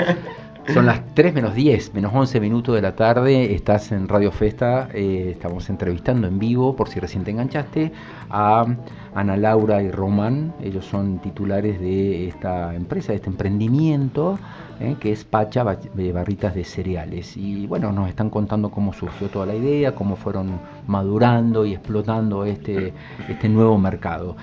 Son 0.75 0.85
las 0.85 1.15
3 1.15 1.33
menos 1.33 1.55
10, 1.55 1.95
menos 1.95 2.13
11 2.15 2.41
minutos 2.41 2.75
de 2.75 2.83
la 2.83 2.95
tarde. 2.95 3.55
Estás 3.55 3.91
en 3.91 4.07
Radio 4.07 4.31
Festa. 4.31 4.91
Eh, 4.93 5.31
estamos 5.33 5.71
entrevistando 5.71 6.29
en 6.29 6.39
vivo, 6.39 6.77
por 6.77 6.91
si 6.91 7.01
recién 7.01 7.25
te 7.25 7.31
enganchaste, 7.31 7.91
a 8.29 8.67
Ana 9.15 9.37
Laura 9.39 9.83
y 9.83 9.91
Román. 9.91 10.53
Ellos 10.63 10.85
son 10.85 11.21
titulares 11.21 11.81
de 11.81 12.29
esta 12.29 12.75
empresa, 12.75 13.13
de 13.13 13.17
este 13.17 13.31
emprendimiento, 13.31 14.39
eh, 14.79 14.97
que 15.01 15.11
es 15.11 15.25
Pacha 15.25 15.65
Barritas 15.65 16.55
de 16.55 16.65
Cereales. 16.65 17.39
Y 17.39 17.67
bueno, 17.67 17.91
nos 17.91 18.11
están 18.11 18.29
contando 18.29 18.71
cómo 18.71 18.93
surgió 18.93 19.29
toda 19.29 19.47
la 19.47 19.55
idea, 19.55 19.95
cómo 19.95 20.17
fueron 20.17 20.61
madurando 20.87 21.65
y 21.65 21.73
explotando 21.73 22.45
este, 22.45 22.93
este 23.27 23.49
nuevo 23.49 23.79
mercado. 23.79 24.37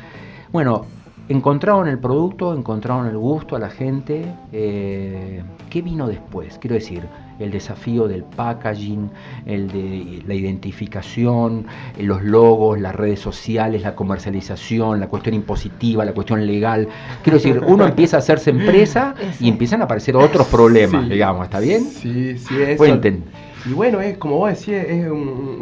Bueno, 0.51 0.85
encontraron 1.29 1.87
el 1.87 1.99
producto, 1.99 2.53
encontraron 2.53 3.07
el 3.07 3.17
gusto 3.17 3.55
a 3.55 3.59
la 3.59 3.69
gente. 3.69 4.25
Eh, 4.51 5.43
¿Qué 5.69 5.81
vino 5.81 6.07
después? 6.07 6.57
Quiero 6.59 6.75
decir, 6.75 7.03
el 7.39 7.51
desafío 7.51 8.07
del 8.07 8.23
packaging, 8.23 9.09
el 9.45 9.67
de 9.67 10.23
la 10.25 10.33
identificación, 10.33 11.65
los 11.99 12.23
logos, 12.23 12.79
las 12.79 12.95
redes 12.95 13.19
sociales, 13.19 13.81
la 13.81 13.95
comercialización, 13.95 14.99
la 14.99 15.07
cuestión 15.07 15.35
impositiva, 15.35 16.05
la 16.05 16.13
cuestión 16.13 16.45
legal. 16.45 16.87
Quiero 17.23 17.37
decir, 17.37 17.61
uno 17.65 17.85
empieza 17.87 18.17
a 18.17 18.19
hacerse 18.19 18.51
empresa 18.51 19.15
y 19.39 19.49
empiezan 19.49 19.81
a 19.81 19.85
aparecer 19.85 20.15
otros 20.15 20.47
problemas, 20.47 21.09
digamos, 21.09 21.45
¿está 21.45 21.59
bien? 21.59 21.83
Sí, 21.83 22.37
sí, 22.37 22.61
eso. 22.61 22.77
Cuenten. 22.77 23.23
Y 23.67 23.73
bueno, 23.73 23.99
es 23.99 24.17
como 24.19 24.37
vos 24.37 24.49
decías, 24.49 24.85
es, 24.87 25.07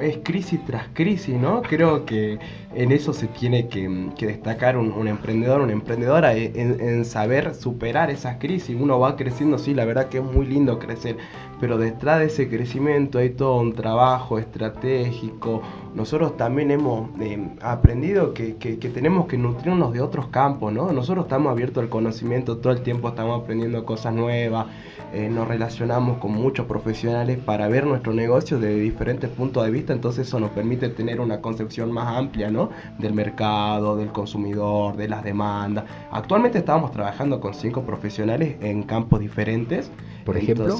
es 0.01 0.17
crisis 0.23 0.59
tras 0.65 0.89
crisis, 0.93 1.35
¿no? 1.35 1.61
Creo 1.61 2.05
que 2.05 2.37
en 2.75 2.91
eso 2.91 3.13
se 3.13 3.27
tiene 3.27 3.67
que, 3.67 3.87
destacar 4.19 4.77
un, 4.77 5.07
emprendedor, 5.07 5.61
una 5.61 5.73
emprendedora, 5.73 6.35
en, 6.35 7.05
saber 7.05 7.55
superar 7.55 8.09
esas 8.09 8.37
crisis. 8.39 8.75
Uno 8.79 8.99
va 8.99 9.15
creciendo, 9.15 9.57
sí, 9.57 9.73
la 9.73 9.85
verdad 9.85 10.09
que 10.09 10.17
es 10.17 10.23
muy 10.23 10.45
lindo 10.45 10.79
crecer, 10.79 11.17
pero 11.61 11.77
detrás 11.77 12.19
de 12.19 12.25
ese 12.25 12.49
crecimiento 12.49 13.19
hay 13.19 13.29
todo 13.29 13.61
un 13.61 13.73
trabajo 13.73 14.37
estratégico. 14.37 15.61
Nosotros 15.95 16.35
también 16.35 16.71
hemos 16.71 17.09
eh, 17.21 17.47
aprendido 17.61 18.33
que, 18.33 18.55
que, 18.55 18.75
tenemos 18.75 19.27
que 19.27 19.37
nutrirnos 19.37 19.93
de 19.93 20.01
otros 20.01 20.27
campos, 20.27 20.73
¿no? 20.73 20.91
Nosotros 20.91 21.25
estamos 21.25 21.51
abiertos 21.51 21.83
al 21.83 21.89
conocimiento, 21.89 22.57
todo 22.57 22.73
el 22.73 22.81
tiempo 22.81 23.09
estamos 23.09 23.41
aprendiendo 23.43 23.85
cosas 23.85 24.13
nuevas, 24.13 24.67
eh, 25.13 25.29
nos 25.29 25.47
relacionamos 25.47 26.17
con 26.17 26.31
muchos 26.31 26.65
profesionales 26.65 27.37
para 27.37 27.67
ver 27.67 27.85
nuestro 27.93 28.13
negocio 28.13 28.59
desde 28.59 28.79
diferentes 28.79 29.29
puntos 29.29 29.63
de 29.63 29.71
vista, 29.71 29.93
entonces 29.93 30.27
eso 30.27 30.39
nos 30.39 30.49
permite 30.49 30.89
tener 30.89 31.21
una 31.21 31.41
concepción 31.41 31.91
más 31.91 32.17
amplia, 32.17 32.49
¿no? 32.49 32.69
Del 32.97 33.13
mercado, 33.13 33.95
del 33.95 34.11
consumidor, 34.11 34.97
de 34.97 35.07
las 35.07 35.23
demandas. 35.23 35.85
Actualmente 36.11 36.57
estamos 36.57 36.91
trabajando 36.91 37.39
con 37.39 37.53
cinco 37.53 37.83
profesionales 37.83 38.55
en 38.61 38.83
campos 38.83 39.19
diferentes. 39.19 39.91
Por 40.25 40.37
ejemplo. 40.37 40.75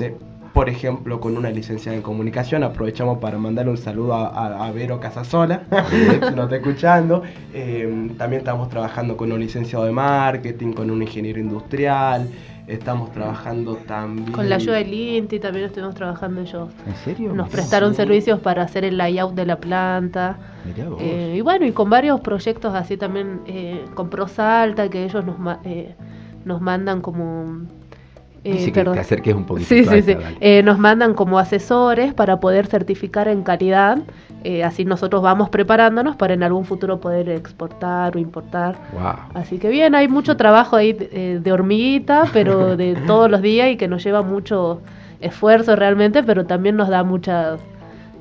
por 0.53 0.69
ejemplo, 0.69 1.19
con 1.19 1.37
una 1.37 1.49
licenciada 1.49 1.95
en 1.95 2.03
comunicación. 2.03 2.63
Aprovechamos 2.63 3.19
para 3.19 3.37
mandarle 3.37 3.71
un 3.71 3.77
saludo 3.77 4.13
a, 4.13 4.71
Vero 4.71 4.99
Casasola, 4.99 5.63
si 5.89 6.35
nos 6.35 6.45
está 6.45 6.55
escuchando. 6.55 7.23
Eh, 7.53 8.09
también 8.17 8.41
estamos 8.41 8.69
trabajando 8.69 9.17
con 9.17 9.31
un 9.31 9.39
licenciado 9.39 9.85
de 9.85 9.91
marketing, 9.91 10.73
con 10.73 10.89
un 10.89 11.01
ingeniero 11.01 11.39
industrial. 11.39 12.29
Estamos 12.67 13.11
trabajando 13.11 13.75
también. 13.75 14.31
Con 14.31 14.47
la 14.47 14.55
ayuda 14.55 14.77
del 14.77 14.93
INTI 14.93 15.39
también 15.39 15.65
estuvimos 15.65 15.95
trabajando 15.95 16.41
ellos. 16.41 16.69
¿En 16.87 16.95
serio? 16.95 17.33
Nos 17.33 17.49
prestaron 17.49 17.93
servicios 17.93 18.39
para 18.39 18.63
hacer 18.63 18.85
el 18.85 18.97
layout 18.97 19.33
de 19.33 19.45
la 19.45 19.57
planta. 19.57 20.37
Eh, 20.99 21.35
y 21.37 21.41
bueno, 21.41 21.65
y 21.65 21.73
con 21.73 21.89
varios 21.89 22.21
proyectos 22.21 22.73
así 22.73 22.95
también, 22.95 23.41
eh, 23.47 23.83
con 23.95 24.09
Prosalta, 24.09 24.89
que 24.89 25.03
ellos 25.03 25.25
nos, 25.25 25.57
eh, 25.65 25.93
nos 26.45 26.61
mandan 26.61 27.01
como 27.01 27.67
eh, 28.43 28.71
que 28.71 28.83
te 28.83 28.99
acerques 28.99 29.33
un 29.33 29.45
poquito. 29.45 29.67
Sí, 29.67 29.85
sí, 29.85 30.01
sí. 30.01 30.17
Eh, 30.41 30.63
nos 30.63 30.77
mandan 30.77 31.13
como 31.13 31.39
asesores 31.39 32.13
para 32.13 32.39
poder 32.39 32.67
certificar 32.67 33.27
en 33.27 33.43
calidad. 33.43 33.99
Eh, 34.43 34.63
así 34.63 34.83
nosotros 34.83 35.21
vamos 35.21 35.49
preparándonos 35.49 36.17
para 36.17 36.33
en 36.33 36.43
algún 36.43 36.65
futuro 36.65 36.99
poder 36.99 37.29
exportar 37.29 38.17
o 38.17 38.19
importar. 38.19 38.75
Así 39.33 39.57
que 39.57 39.69
bien, 39.69 39.95
hay 39.95 40.07
mucho 40.07 40.35
trabajo 40.35 40.75
ahí 40.75 40.91
de, 40.93 41.39
de 41.39 41.51
hormiguita, 41.51 42.25
pero 42.33 42.75
de 42.75 42.95
todos 43.07 43.31
los 43.31 43.41
días 43.41 43.69
y 43.71 43.77
que 43.77 43.87
nos 43.87 44.03
lleva 44.03 44.21
mucho 44.21 44.81
esfuerzo 45.21 45.75
realmente, 45.75 46.21
pero 46.23 46.45
también 46.45 46.75
nos 46.75 46.89
da 46.89 47.03
mucha 47.03 47.57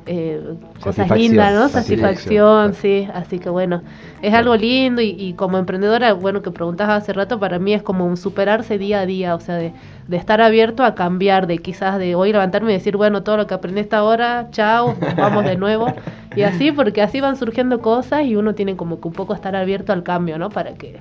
eh, 0.07 0.55
cosas 0.83 1.11
lindas, 1.11 1.55
¿no? 1.55 1.69
Satisfacción, 1.69 2.75
sí. 2.75 3.09
Así 3.15 3.39
que 3.39 3.49
bueno, 3.51 3.83
es 4.21 4.35
algo 4.35 4.57
lindo 4.57 5.01
y, 5.01 5.35
como 5.35 5.59
emprendedora, 5.59 6.13
bueno, 6.13 6.43
que 6.43 6.51
preguntabas 6.51 7.03
hace 7.03 7.13
rato, 7.13 7.39
para 7.39 7.59
mí 7.59 7.73
es 7.75 7.83
como 7.83 8.07
un 8.07 8.17
superarse 8.17 8.79
día 8.79 9.01
a 9.01 9.07
día, 9.07 9.35
o 9.35 9.41
sea, 9.41 9.57
de, 9.57 9.73
de, 10.09 10.17
estar 10.17 10.41
abierto 10.41 10.85
a 10.85 10.95
cambiar, 10.95 11.47
de 11.47 11.59
quizás 11.59 11.99
de 11.99 12.15
hoy 12.15 12.33
levantarme 12.33 12.71
y 12.71 12.75
decir, 12.75 12.97
bueno, 12.97 13.23
todo 13.23 13.37
lo 13.37 13.47
que 13.47 13.55
aprendí 13.55 13.81
esta 13.81 14.03
hora, 14.03 14.49
chao, 14.51 14.95
vamos 15.17 15.45
de 15.45 15.57
nuevo. 15.57 15.87
Y 16.35 16.43
así, 16.43 16.73
porque 16.73 17.03
así 17.03 17.21
van 17.21 17.37
surgiendo 17.37 17.81
cosas 17.81 18.25
y 18.25 18.37
uno 18.37 18.55
tiene 18.55 18.77
como 18.77 19.01
que 19.01 19.09
un 19.09 19.15
poco 19.15 19.35
estar 19.35 19.55
abierto 19.55 19.93
al 19.93 20.03
cambio, 20.03 20.39
¿no? 20.39 20.51
Para 20.51 20.75
que 20.75 21.01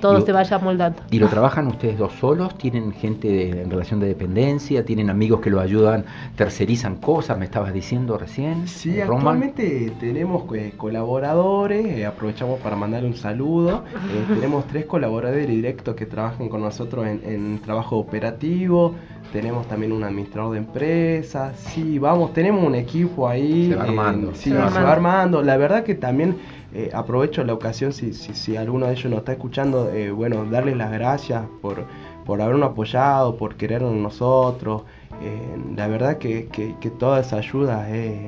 todo 0.00 0.20
se 0.20 0.32
vaya 0.32 0.58
moldando. 0.58 1.02
¿Y 1.10 1.18
lo 1.18 1.28
trabajan 1.28 1.66
ustedes 1.68 1.98
dos 1.98 2.12
solos? 2.14 2.56
¿Tienen 2.56 2.92
gente 2.92 3.62
en 3.62 3.70
relación 3.70 4.00
de 4.00 4.08
dependencia? 4.08 4.84
¿Tienen 4.84 5.10
amigos 5.10 5.40
que 5.40 5.50
lo 5.50 5.60
ayudan? 5.60 6.04
¿Tercerizan 6.36 6.96
cosas? 6.96 7.38
¿Me 7.38 7.44
estabas 7.44 7.72
diciendo 7.72 8.18
recién? 8.18 8.68
Sí, 8.68 9.00
actualmente 9.00 9.92
tenemos 9.98 10.44
eh, 10.54 10.72
colaboradores, 10.76 11.86
eh, 11.86 12.06
aprovechamos 12.06 12.60
para 12.60 12.76
mandarle 12.76 13.08
un 13.08 13.16
saludo. 13.16 13.84
Eh, 13.94 14.24
tenemos 14.34 14.66
tres 14.66 14.86
colaboradores 14.86 15.48
directos 15.48 15.94
que 15.94 16.06
trabajan 16.06 16.48
con 16.48 16.60
nosotros 16.60 17.06
en, 17.06 17.58
trabajo 17.60 17.96
operativo. 17.96 18.94
Tenemos 19.32 19.66
también 19.68 19.92
un 19.92 20.02
administrador 20.02 20.52
de 20.52 20.58
empresas. 20.58 21.56
Sí, 21.58 21.98
vamos, 21.98 22.32
tenemos 22.32 22.64
un 22.64 22.74
equipo 22.74 23.28
ahí. 23.28 23.68
Se 23.68 23.76
va 23.76 23.84
armando. 23.84 24.34
sí, 24.34 24.50
se 24.50 24.56
va 24.56 24.92
armando. 24.92 25.42
La 25.42 25.56
verdad 25.56 25.84
que 25.84 25.94
también 25.94 26.36
eh, 26.72 26.90
aprovecho 26.94 27.44
la 27.44 27.52
ocasión, 27.52 27.92
si, 27.92 28.14
si, 28.14 28.34
si, 28.34 28.56
alguno 28.56 28.86
de 28.86 28.92
ellos 28.92 29.06
nos 29.06 29.18
está 29.20 29.32
escuchando, 29.32 29.90
eh, 29.90 30.10
bueno, 30.10 30.46
darles 30.46 30.76
las 30.76 30.90
gracias 30.92 31.44
por, 31.60 31.84
por 32.24 32.40
habernos 32.40 32.70
apoyado, 32.70 33.36
por 33.36 33.56
querernos 33.56 33.94
nosotros. 33.94 34.82
Eh, 35.22 35.56
la 35.76 35.88
verdad 35.88 36.18
que, 36.18 36.48
que, 36.48 36.90
toda 36.90 37.20
esa 37.20 37.36
ayuda 37.36 37.90
es, 37.90 38.18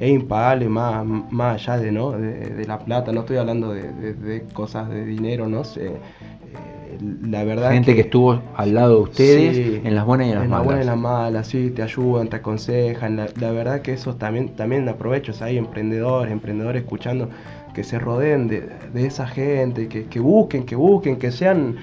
es 0.00 0.10
impagable 0.10 0.68
más, 0.68 1.04
más 1.04 1.68
allá 1.68 1.78
de, 1.78 1.92
¿no? 1.92 2.12
De, 2.12 2.64
la 2.66 2.78
plata. 2.78 3.12
No 3.12 3.20
estoy 3.20 3.36
hablando 3.36 3.72
de, 3.72 4.44
cosas 4.54 4.88
de 4.88 5.04
dinero, 5.04 5.46
¿no? 5.46 5.64
sé 5.64 5.92
la 7.22 7.44
verdad 7.44 7.72
gente 7.72 7.94
que, 7.94 8.02
estuvo 8.02 8.40
al 8.56 8.74
lado 8.74 8.96
de 8.96 9.02
ustedes 9.02 9.84
en 9.84 9.94
las 9.94 10.04
buenas 10.04 10.26
y 10.26 10.30
en 10.30 10.36
las 10.36 10.44
en 10.44 10.50
malas. 10.50 10.60
las 10.60 10.64
buenas 10.64 10.80
y 10.80 10.82
en 10.82 10.86
las 10.86 10.98
malas, 10.98 11.46
sí, 11.46 11.70
te 11.70 11.82
ayudan, 11.82 12.28
te 12.28 12.36
aconsejan. 12.36 13.16
La, 13.16 13.28
la 13.40 13.50
verdad 13.52 13.82
que 13.82 13.92
eso 13.92 14.16
también 14.16 14.50
también 14.50 14.88
aprovecho, 14.88 15.32
hay 15.40 15.58
emprendedores, 15.58 16.32
emprendedores 16.32 16.82
escuchando 16.82 17.28
que 17.78 17.84
se 17.84 18.00
rodeen 18.00 18.48
de, 18.48 19.06
esa 19.06 19.28
gente, 19.28 19.86
que, 19.86 20.18
busquen, 20.20 20.66
que 20.66 20.74
busquen, 20.74 21.16
que 21.16 21.30
sean... 21.30 21.76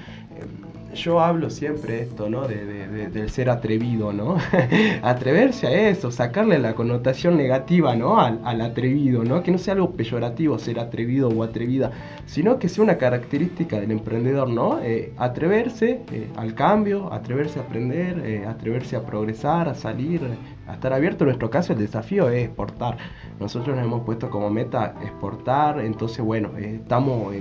Eh, 0.96 1.02
yo 1.02 1.20
hablo 1.20 1.50
siempre 1.50 2.02
esto, 2.02 2.28
¿no? 2.28 2.48
De, 2.48 3.08
del 3.08 3.30
ser 3.30 3.50
atrevido, 3.50 4.12
¿no? 4.12 4.36
Atreverse 5.02 5.66
a 5.66 5.88
eso, 5.90 6.10
sacarle 6.10 6.58
la 6.58 6.74
connotación 6.74 7.36
negativa, 7.36 7.94
¿no? 7.94 8.18
Al, 8.18 8.60
atrevido, 8.60 9.22
¿no? 9.24 9.42
Que 9.42 9.50
no 9.50 9.58
sea 9.58 9.74
algo 9.74 9.92
peyorativo 9.92 10.58
ser 10.58 10.80
atrevido 10.80 11.28
o 11.28 11.42
atrevida, 11.42 11.90
sino 12.26 12.58
que 12.58 12.68
sea 12.68 12.84
una 12.84 12.96
característica 12.96 13.78
del 13.78 13.90
emprendedor, 13.90 14.48
¿no? 14.48 14.80
Eh, 14.80 15.12
atreverse 15.18 16.00
eh, 16.12 16.28
al 16.36 16.54
cambio, 16.54 17.12
atreverse 17.12 17.58
a 17.58 17.62
aprender, 17.62 18.46
atreverse 18.46 18.96
a 18.96 19.04
progresar, 19.04 19.68
a 19.68 19.74
salir, 19.74 20.20
a 20.66 20.74
estar 20.74 20.92
abierto. 20.92 21.24
En 21.24 21.28
nuestro 21.28 21.50
caso 21.50 21.72
el 21.72 21.78
desafío 21.78 22.28
es 22.28 22.46
exportar. 22.46 22.96
Nosotros 23.38 23.76
nos 23.76 23.84
hemos 23.84 24.02
puesto 24.02 24.30
como 24.30 24.50
meta 24.50 24.94
exportar, 25.02 25.80
entonces 25.80 26.24
bueno, 26.24 26.50
eh, 26.58 26.80
estamos 26.82 27.34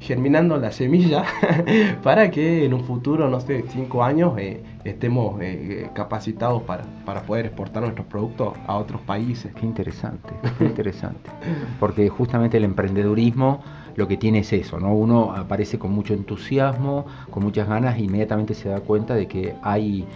germinando 0.00 0.56
la 0.56 0.72
semilla 0.72 1.24
para 2.02 2.30
que 2.30 2.64
en 2.64 2.74
un 2.74 2.84
futuro, 2.84 3.28
no 3.28 3.40
sé, 3.40 3.64
cinco 3.68 4.02
años, 4.02 4.38
eh, 4.38 4.62
estemos 4.84 5.40
eh, 5.40 5.90
capacitados 5.94 6.62
para, 6.62 6.84
para 7.04 7.22
poder 7.22 7.46
exportar 7.46 7.82
nuestros 7.82 8.06
productos 8.06 8.54
a 8.66 8.76
otros 8.76 9.00
países. 9.02 9.52
Qué 9.54 9.66
interesante, 9.66 10.32
qué 10.58 10.64
interesante. 10.64 11.30
Porque 11.80 12.08
justamente 12.08 12.56
el 12.56 12.64
emprendedurismo 12.64 13.62
lo 13.96 14.06
que 14.06 14.16
tiene 14.16 14.40
es 14.40 14.52
eso, 14.52 14.78
¿no? 14.78 14.94
Uno 14.94 15.32
aparece 15.32 15.78
con 15.78 15.90
mucho 15.90 16.12
entusiasmo, 16.14 17.06
con 17.30 17.42
muchas 17.42 17.66
ganas 17.66 17.96
e 17.96 18.02
inmediatamente 18.02 18.54
se 18.54 18.68
da 18.68 18.80
cuenta 18.80 19.14
de 19.14 19.26
que 19.26 19.54
hay 19.62 20.06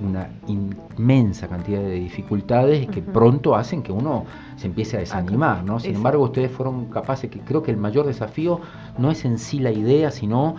una 0.00 0.28
inmensa 0.46 1.48
cantidad 1.48 1.80
de 1.80 1.92
dificultades 1.92 2.86
que 2.88 3.02
pronto 3.02 3.54
hacen 3.54 3.82
que 3.82 3.92
uno 3.92 4.24
se 4.56 4.66
empiece 4.66 4.96
a 4.96 5.00
desanimar, 5.00 5.64
¿no? 5.64 5.80
Sin 5.80 5.94
embargo, 5.94 6.24
ustedes 6.24 6.50
fueron 6.50 6.86
capaces, 6.86 7.30
que 7.30 7.40
creo 7.40 7.62
que 7.62 7.70
el 7.70 7.76
mayor 7.76 8.06
desafío 8.06 8.60
no 8.98 9.10
es 9.10 9.24
en 9.24 9.38
sí 9.38 9.58
la 9.58 9.70
idea, 9.70 10.10
sino 10.10 10.56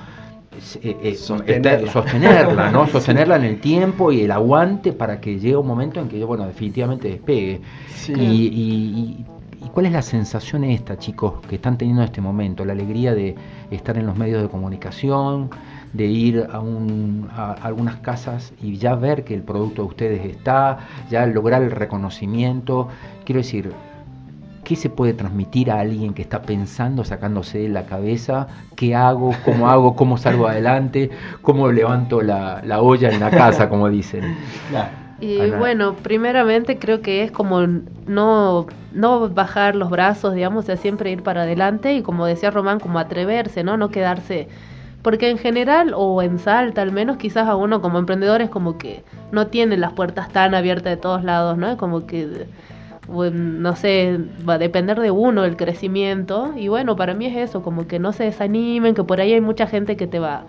eh, 0.81 0.97
eh, 1.03 1.15
sostenerla. 1.15 2.71
¿no? 2.71 2.87
sostenerla 2.91 3.35
en 3.35 3.43
el 3.43 3.61
tiempo 3.61 4.11
y 4.11 4.21
el 4.21 4.31
aguante 4.31 4.91
para 4.91 5.21
que 5.21 5.39
llegue 5.39 5.55
un 5.55 5.67
momento 5.67 5.99
en 5.99 6.07
que, 6.07 6.23
bueno, 6.23 6.47
definitivamente 6.47 7.09
despegue. 7.09 7.61
y, 8.07 9.25
cuál 9.73 9.87
es 9.87 9.91
la 9.91 10.01
sensación 10.01 10.63
esta, 10.63 10.97
chicos, 10.97 11.33
que 11.47 11.55
están 11.55 11.77
teniendo 11.77 12.01
en 12.01 12.07
este 12.07 12.21
momento? 12.21 12.65
La 12.65 12.73
alegría 12.73 13.13
de 13.13 13.35
estar 13.71 13.97
en 13.97 14.05
los 14.05 14.17
medios 14.17 14.41
de 14.41 14.49
comunicación, 14.49 15.49
de 15.93 16.05
ir 16.05 16.47
a, 16.51 16.59
un, 16.59 17.29
a, 17.31 17.53
algunas 17.53 17.97
casas 17.97 18.53
y 18.61 18.77
ya 18.77 18.95
ver 18.95 19.23
que 19.23 19.33
el 19.33 19.43
producto 19.43 19.83
de 19.83 19.87
ustedes 19.87 20.25
está, 20.25 20.79
ya 21.09 21.25
lograr 21.25 21.63
el 21.63 21.71
reconocimiento. 21.71 22.87
Quiero 23.25 23.39
decir, 23.39 23.71
¿qué 24.63 24.75
se 24.75 24.89
puede 24.89 25.13
transmitir 25.13 25.71
a 25.71 25.79
alguien 25.79 26.13
que 26.13 26.21
está 26.21 26.41
pensando, 26.41 27.03
sacándose 27.03 27.59
de 27.59 27.69
la 27.69 27.85
cabeza? 27.85 28.47
¿Qué 28.75 28.95
hago? 28.95 29.33
¿Cómo 29.45 29.69
hago? 29.69 29.95
¿Cómo 29.95 30.17
salgo 30.17 30.47
adelante? 30.47 31.09
¿Cómo 31.41 31.71
levanto 31.71 32.21
la, 32.21 32.61
la 32.65 32.81
olla 32.81 33.09
en 33.09 33.19
la 33.19 33.31
casa, 33.31 33.69
como 33.69 33.89
dicen? 33.89 34.35
Y 35.19 35.49
bueno, 35.51 35.95
primeramente 35.95 36.77
creo 36.77 37.01
que 37.01 37.23
es 37.23 37.31
como 37.31 37.65
no, 38.05 38.67
no 38.93 39.29
bajar 39.29 39.75
los 39.75 39.89
brazos, 39.89 40.35
digamos, 40.35 40.69
o 40.69 40.77
siempre 40.77 41.11
ir 41.11 41.23
para 41.23 41.41
adelante 41.41 41.93
y 41.95 42.03
como 42.03 42.25
decía 42.25 42.51
Román, 42.51 42.79
como 42.79 42.99
atreverse, 42.99 43.63
¿no? 43.63 43.77
No 43.77 43.89
quedarse 43.89 44.47
porque 45.07 45.29
en 45.29 45.37
general, 45.37 45.93
o 45.95 46.21
en 46.21 46.37
Salta 46.37 46.81
al 46.81 46.91
menos, 46.91 47.15
quizás 47.15 47.47
a 47.47 47.55
uno 47.55 47.81
como 47.81 47.97
emprendedor 47.97 48.41
es 48.41 48.49
como 48.49 48.77
que 48.77 49.05
no 49.31 49.47
tiene 49.47 49.77
las 49.77 49.93
puertas 49.93 50.29
tan 50.33 50.53
abiertas 50.53 50.91
de 50.91 50.97
todos 50.97 51.23
lados, 51.23 51.57
¿no? 51.57 51.69
Es 51.69 51.77
como 51.77 52.05
que, 52.05 52.47
no 53.07 53.75
sé, 53.77 54.19
va 54.47 54.55
a 54.55 54.57
depender 54.57 54.99
de 54.99 55.11
uno 55.11 55.45
el 55.45 55.55
crecimiento. 55.55 56.51
Y 56.57 56.67
bueno, 56.67 56.97
para 56.97 57.13
mí 57.13 57.25
es 57.27 57.37
eso, 57.37 57.61
como 57.61 57.87
que 57.87 57.99
no 57.99 58.11
se 58.11 58.25
desanimen, 58.25 58.95
que 58.95 59.03
por 59.05 59.21
ahí 59.21 59.31
hay 59.33 59.39
mucha 59.39 59.67
gente 59.67 59.95
que 59.95 60.07
te 60.07 60.19
va, 60.19 60.43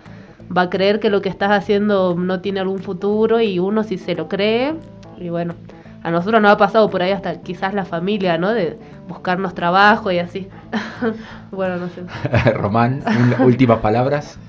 va 0.55 0.63
a 0.63 0.69
creer 0.69 0.99
que 0.99 1.09
lo 1.09 1.21
que 1.21 1.29
estás 1.29 1.51
haciendo 1.51 2.15
no 2.15 2.41
tiene 2.41 2.59
algún 2.59 2.79
futuro 2.79 3.39
y 3.41 3.59
uno 3.59 3.83
si 3.83 3.97
se 3.97 4.15
lo 4.15 4.27
cree, 4.27 4.75
y 5.17 5.29
bueno, 5.29 5.53
a 6.01 6.11
nosotros 6.11 6.41
nos 6.41 6.51
ha 6.51 6.57
pasado 6.57 6.89
por 6.89 7.01
ahí 7.01 7.11
hasta 7.11 7.41
quizás 7.41 7.73
la 7.73 7.85
familia, 7.85 8.37
¿no? 8.37 8.53
De 8.53 8.77
buscarnos 9.07 9.53
trabajo 9.53 10.11
y 10.11 10.19
así. 10.19 10.47
bueno, 11.51 11.77
no 11.77 11.89
sé. 11.89 12.03
Román, 12.53 13.03
últimas 13.39 13.79
palabras. 13.79 14.39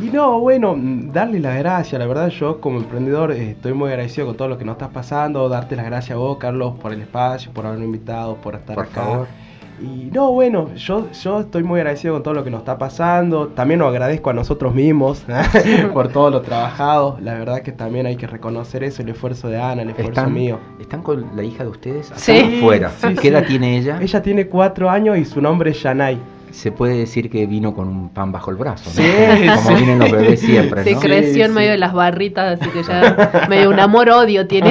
Y 0.00 0.10
no, 0.10 0.40
bueno, 0.40 0.74
darle 0.76 1.40
las 1.40 1.58
gracias, 1.58 1.98
la 1.98 2.06
verdad 2.06 2.28
yo 2.28 2.60
como 2.60 2.78
emprendedor 2.78 3.32
eh, 3.32 3.50
estoy 3.50 3.72
muy 3.72 3.90
agradecido 3.90 4.26
con 4.26 4.36
todo 4.36 4.48
lo 4.48 4.58
que 4.58 4.64
nos 4.64 4.74
estás 4.74 4.90
pasando, 4.90 5.48
darte 5.48 5.76
las 5.76 5.86
gracias 5.86 6.16
a 6.16 6.18
vos, 6.18 6.38
Carlos, 6.38 6.78
por 6.80 6.92
el 6.92 7.02
espacio, 7.02 7.52
por 7.52 7.66
haberme 7.66 7.84
invitado, 7.84 8.36
por 8.36 8.54
estar 8.54 8.74
por 8.74 8.84
acá. 8.86 9.02
Favor. 9.02 9.41
Y 9.82 10.10
no, 10.12 10.30
bueno, 10.30 10.72
yo, 10.76 11.10
yo 11.10 11.40
estoy 11.40 11.64
muy 11.64 11.80
agradecido 11.80 12.14
con 12.14 12.22
todo 12.22 12.34
lo 12.34 12.44
que 12.44 12.50
nos 12.50 12.60
está 12.60 12.78
pasando. 12.78 13.48
También 13.48 13.80
lo 13.80 13.88
agradezco 13.88 14.30
a 14.30 14.32
nosotros 14.32 14.74
mismos 14.74 15.24
¿eh? 15.28 15.88
por 15.92 16.08
todo 16.08 16.30
lo 16.30 16.42
trabajado. 16.42 17.18
La 17.20 17.34
verdad 17.34 17.62
que 17.62 17.72
también 17.72 18.06
hay 18.06 18.16
que 18.16 18.28
reconocer 18.28 18.84
eso, 18.84 19.02
el 19.02 19.08
esfuerzo 19.08 19.48
de 19.48 19.60
Ana, 19.60 19.82
el 19.82 19.90
esfuerzo 19.90 20.30
mío. 20.30 20.60
¿Están 20.80 21.02
con 21.02 21.34
la 21.34 21.42
hija 21.42 21.64
de 21.64 21.70
ustedes? 21.70 22.12
Afuera. 22.12 22.92
Sí, 22.96 23.14
¿Qué 23.20 23.28
edad 23.28 23.44
tiene 23.44 23.76
ella? 23.78 23.98
Ella 24.00 24.22
tiene 24.22 24.46
cuatro 24.46 24.88
años 24.88 25.18
y 25.18 25.24
su 25.24 25.40
nombre 25.40 25.70
es 25.70 25.82
Yanay 25.82 26.18
se 26.52 26.70
puede 26.70 26.98
decir 26.98 27.30
que 27.30 27.46
vino 27.46 27.74
con 27.74 27.88
un 27.88 28.10
pan 28.10 28.30
bajo 28.30 28.50
el 28.50 28.58
brazo, 28.58 28.90
¿no? 28.90 29.02
sí, 29.02 29.46
como 29.64 29.76
vienen 29.76 29.98
los 29.98 30.10
bebés 30.10 30.40
siempre. 30.40 30.84
Se 30.84 30.96
creció 30.96 31.46
en 31.46 31.54
medio 31.54 31.70
de 31.70 31.78
las 31.78 31.94
barritas, 31.94 32.60
así 32.60 32.70
que 32.70 32.82
ya 32.82 33.46
medio 33.48 33.70
un 33.70 33.80
amor-odio 33.80 34.46
tiene. 34.46 34.70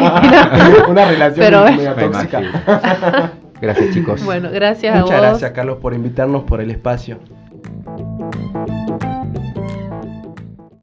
Una 0.88 1.06
relación 1.06 1.44
Pero, 1.44 1.66
medio 1.66 1.96
tóxica. 1.96 3.32
Gracias 3.62 3.94
chicos. 3.94 4.24
Bueno, 4.26 4.50
gracias 4.52 4.96
Muchas 4.96 5.12
a 5.12 5.16
vos. 5.16 5.30
gracias 5.30 5.52
Carlos 5.52 5.78
por 5.78 5.94
invitarnos 5.94 6.44
por 6.44 6.62
el 6.62 6.72
espacio. 6.72 7.20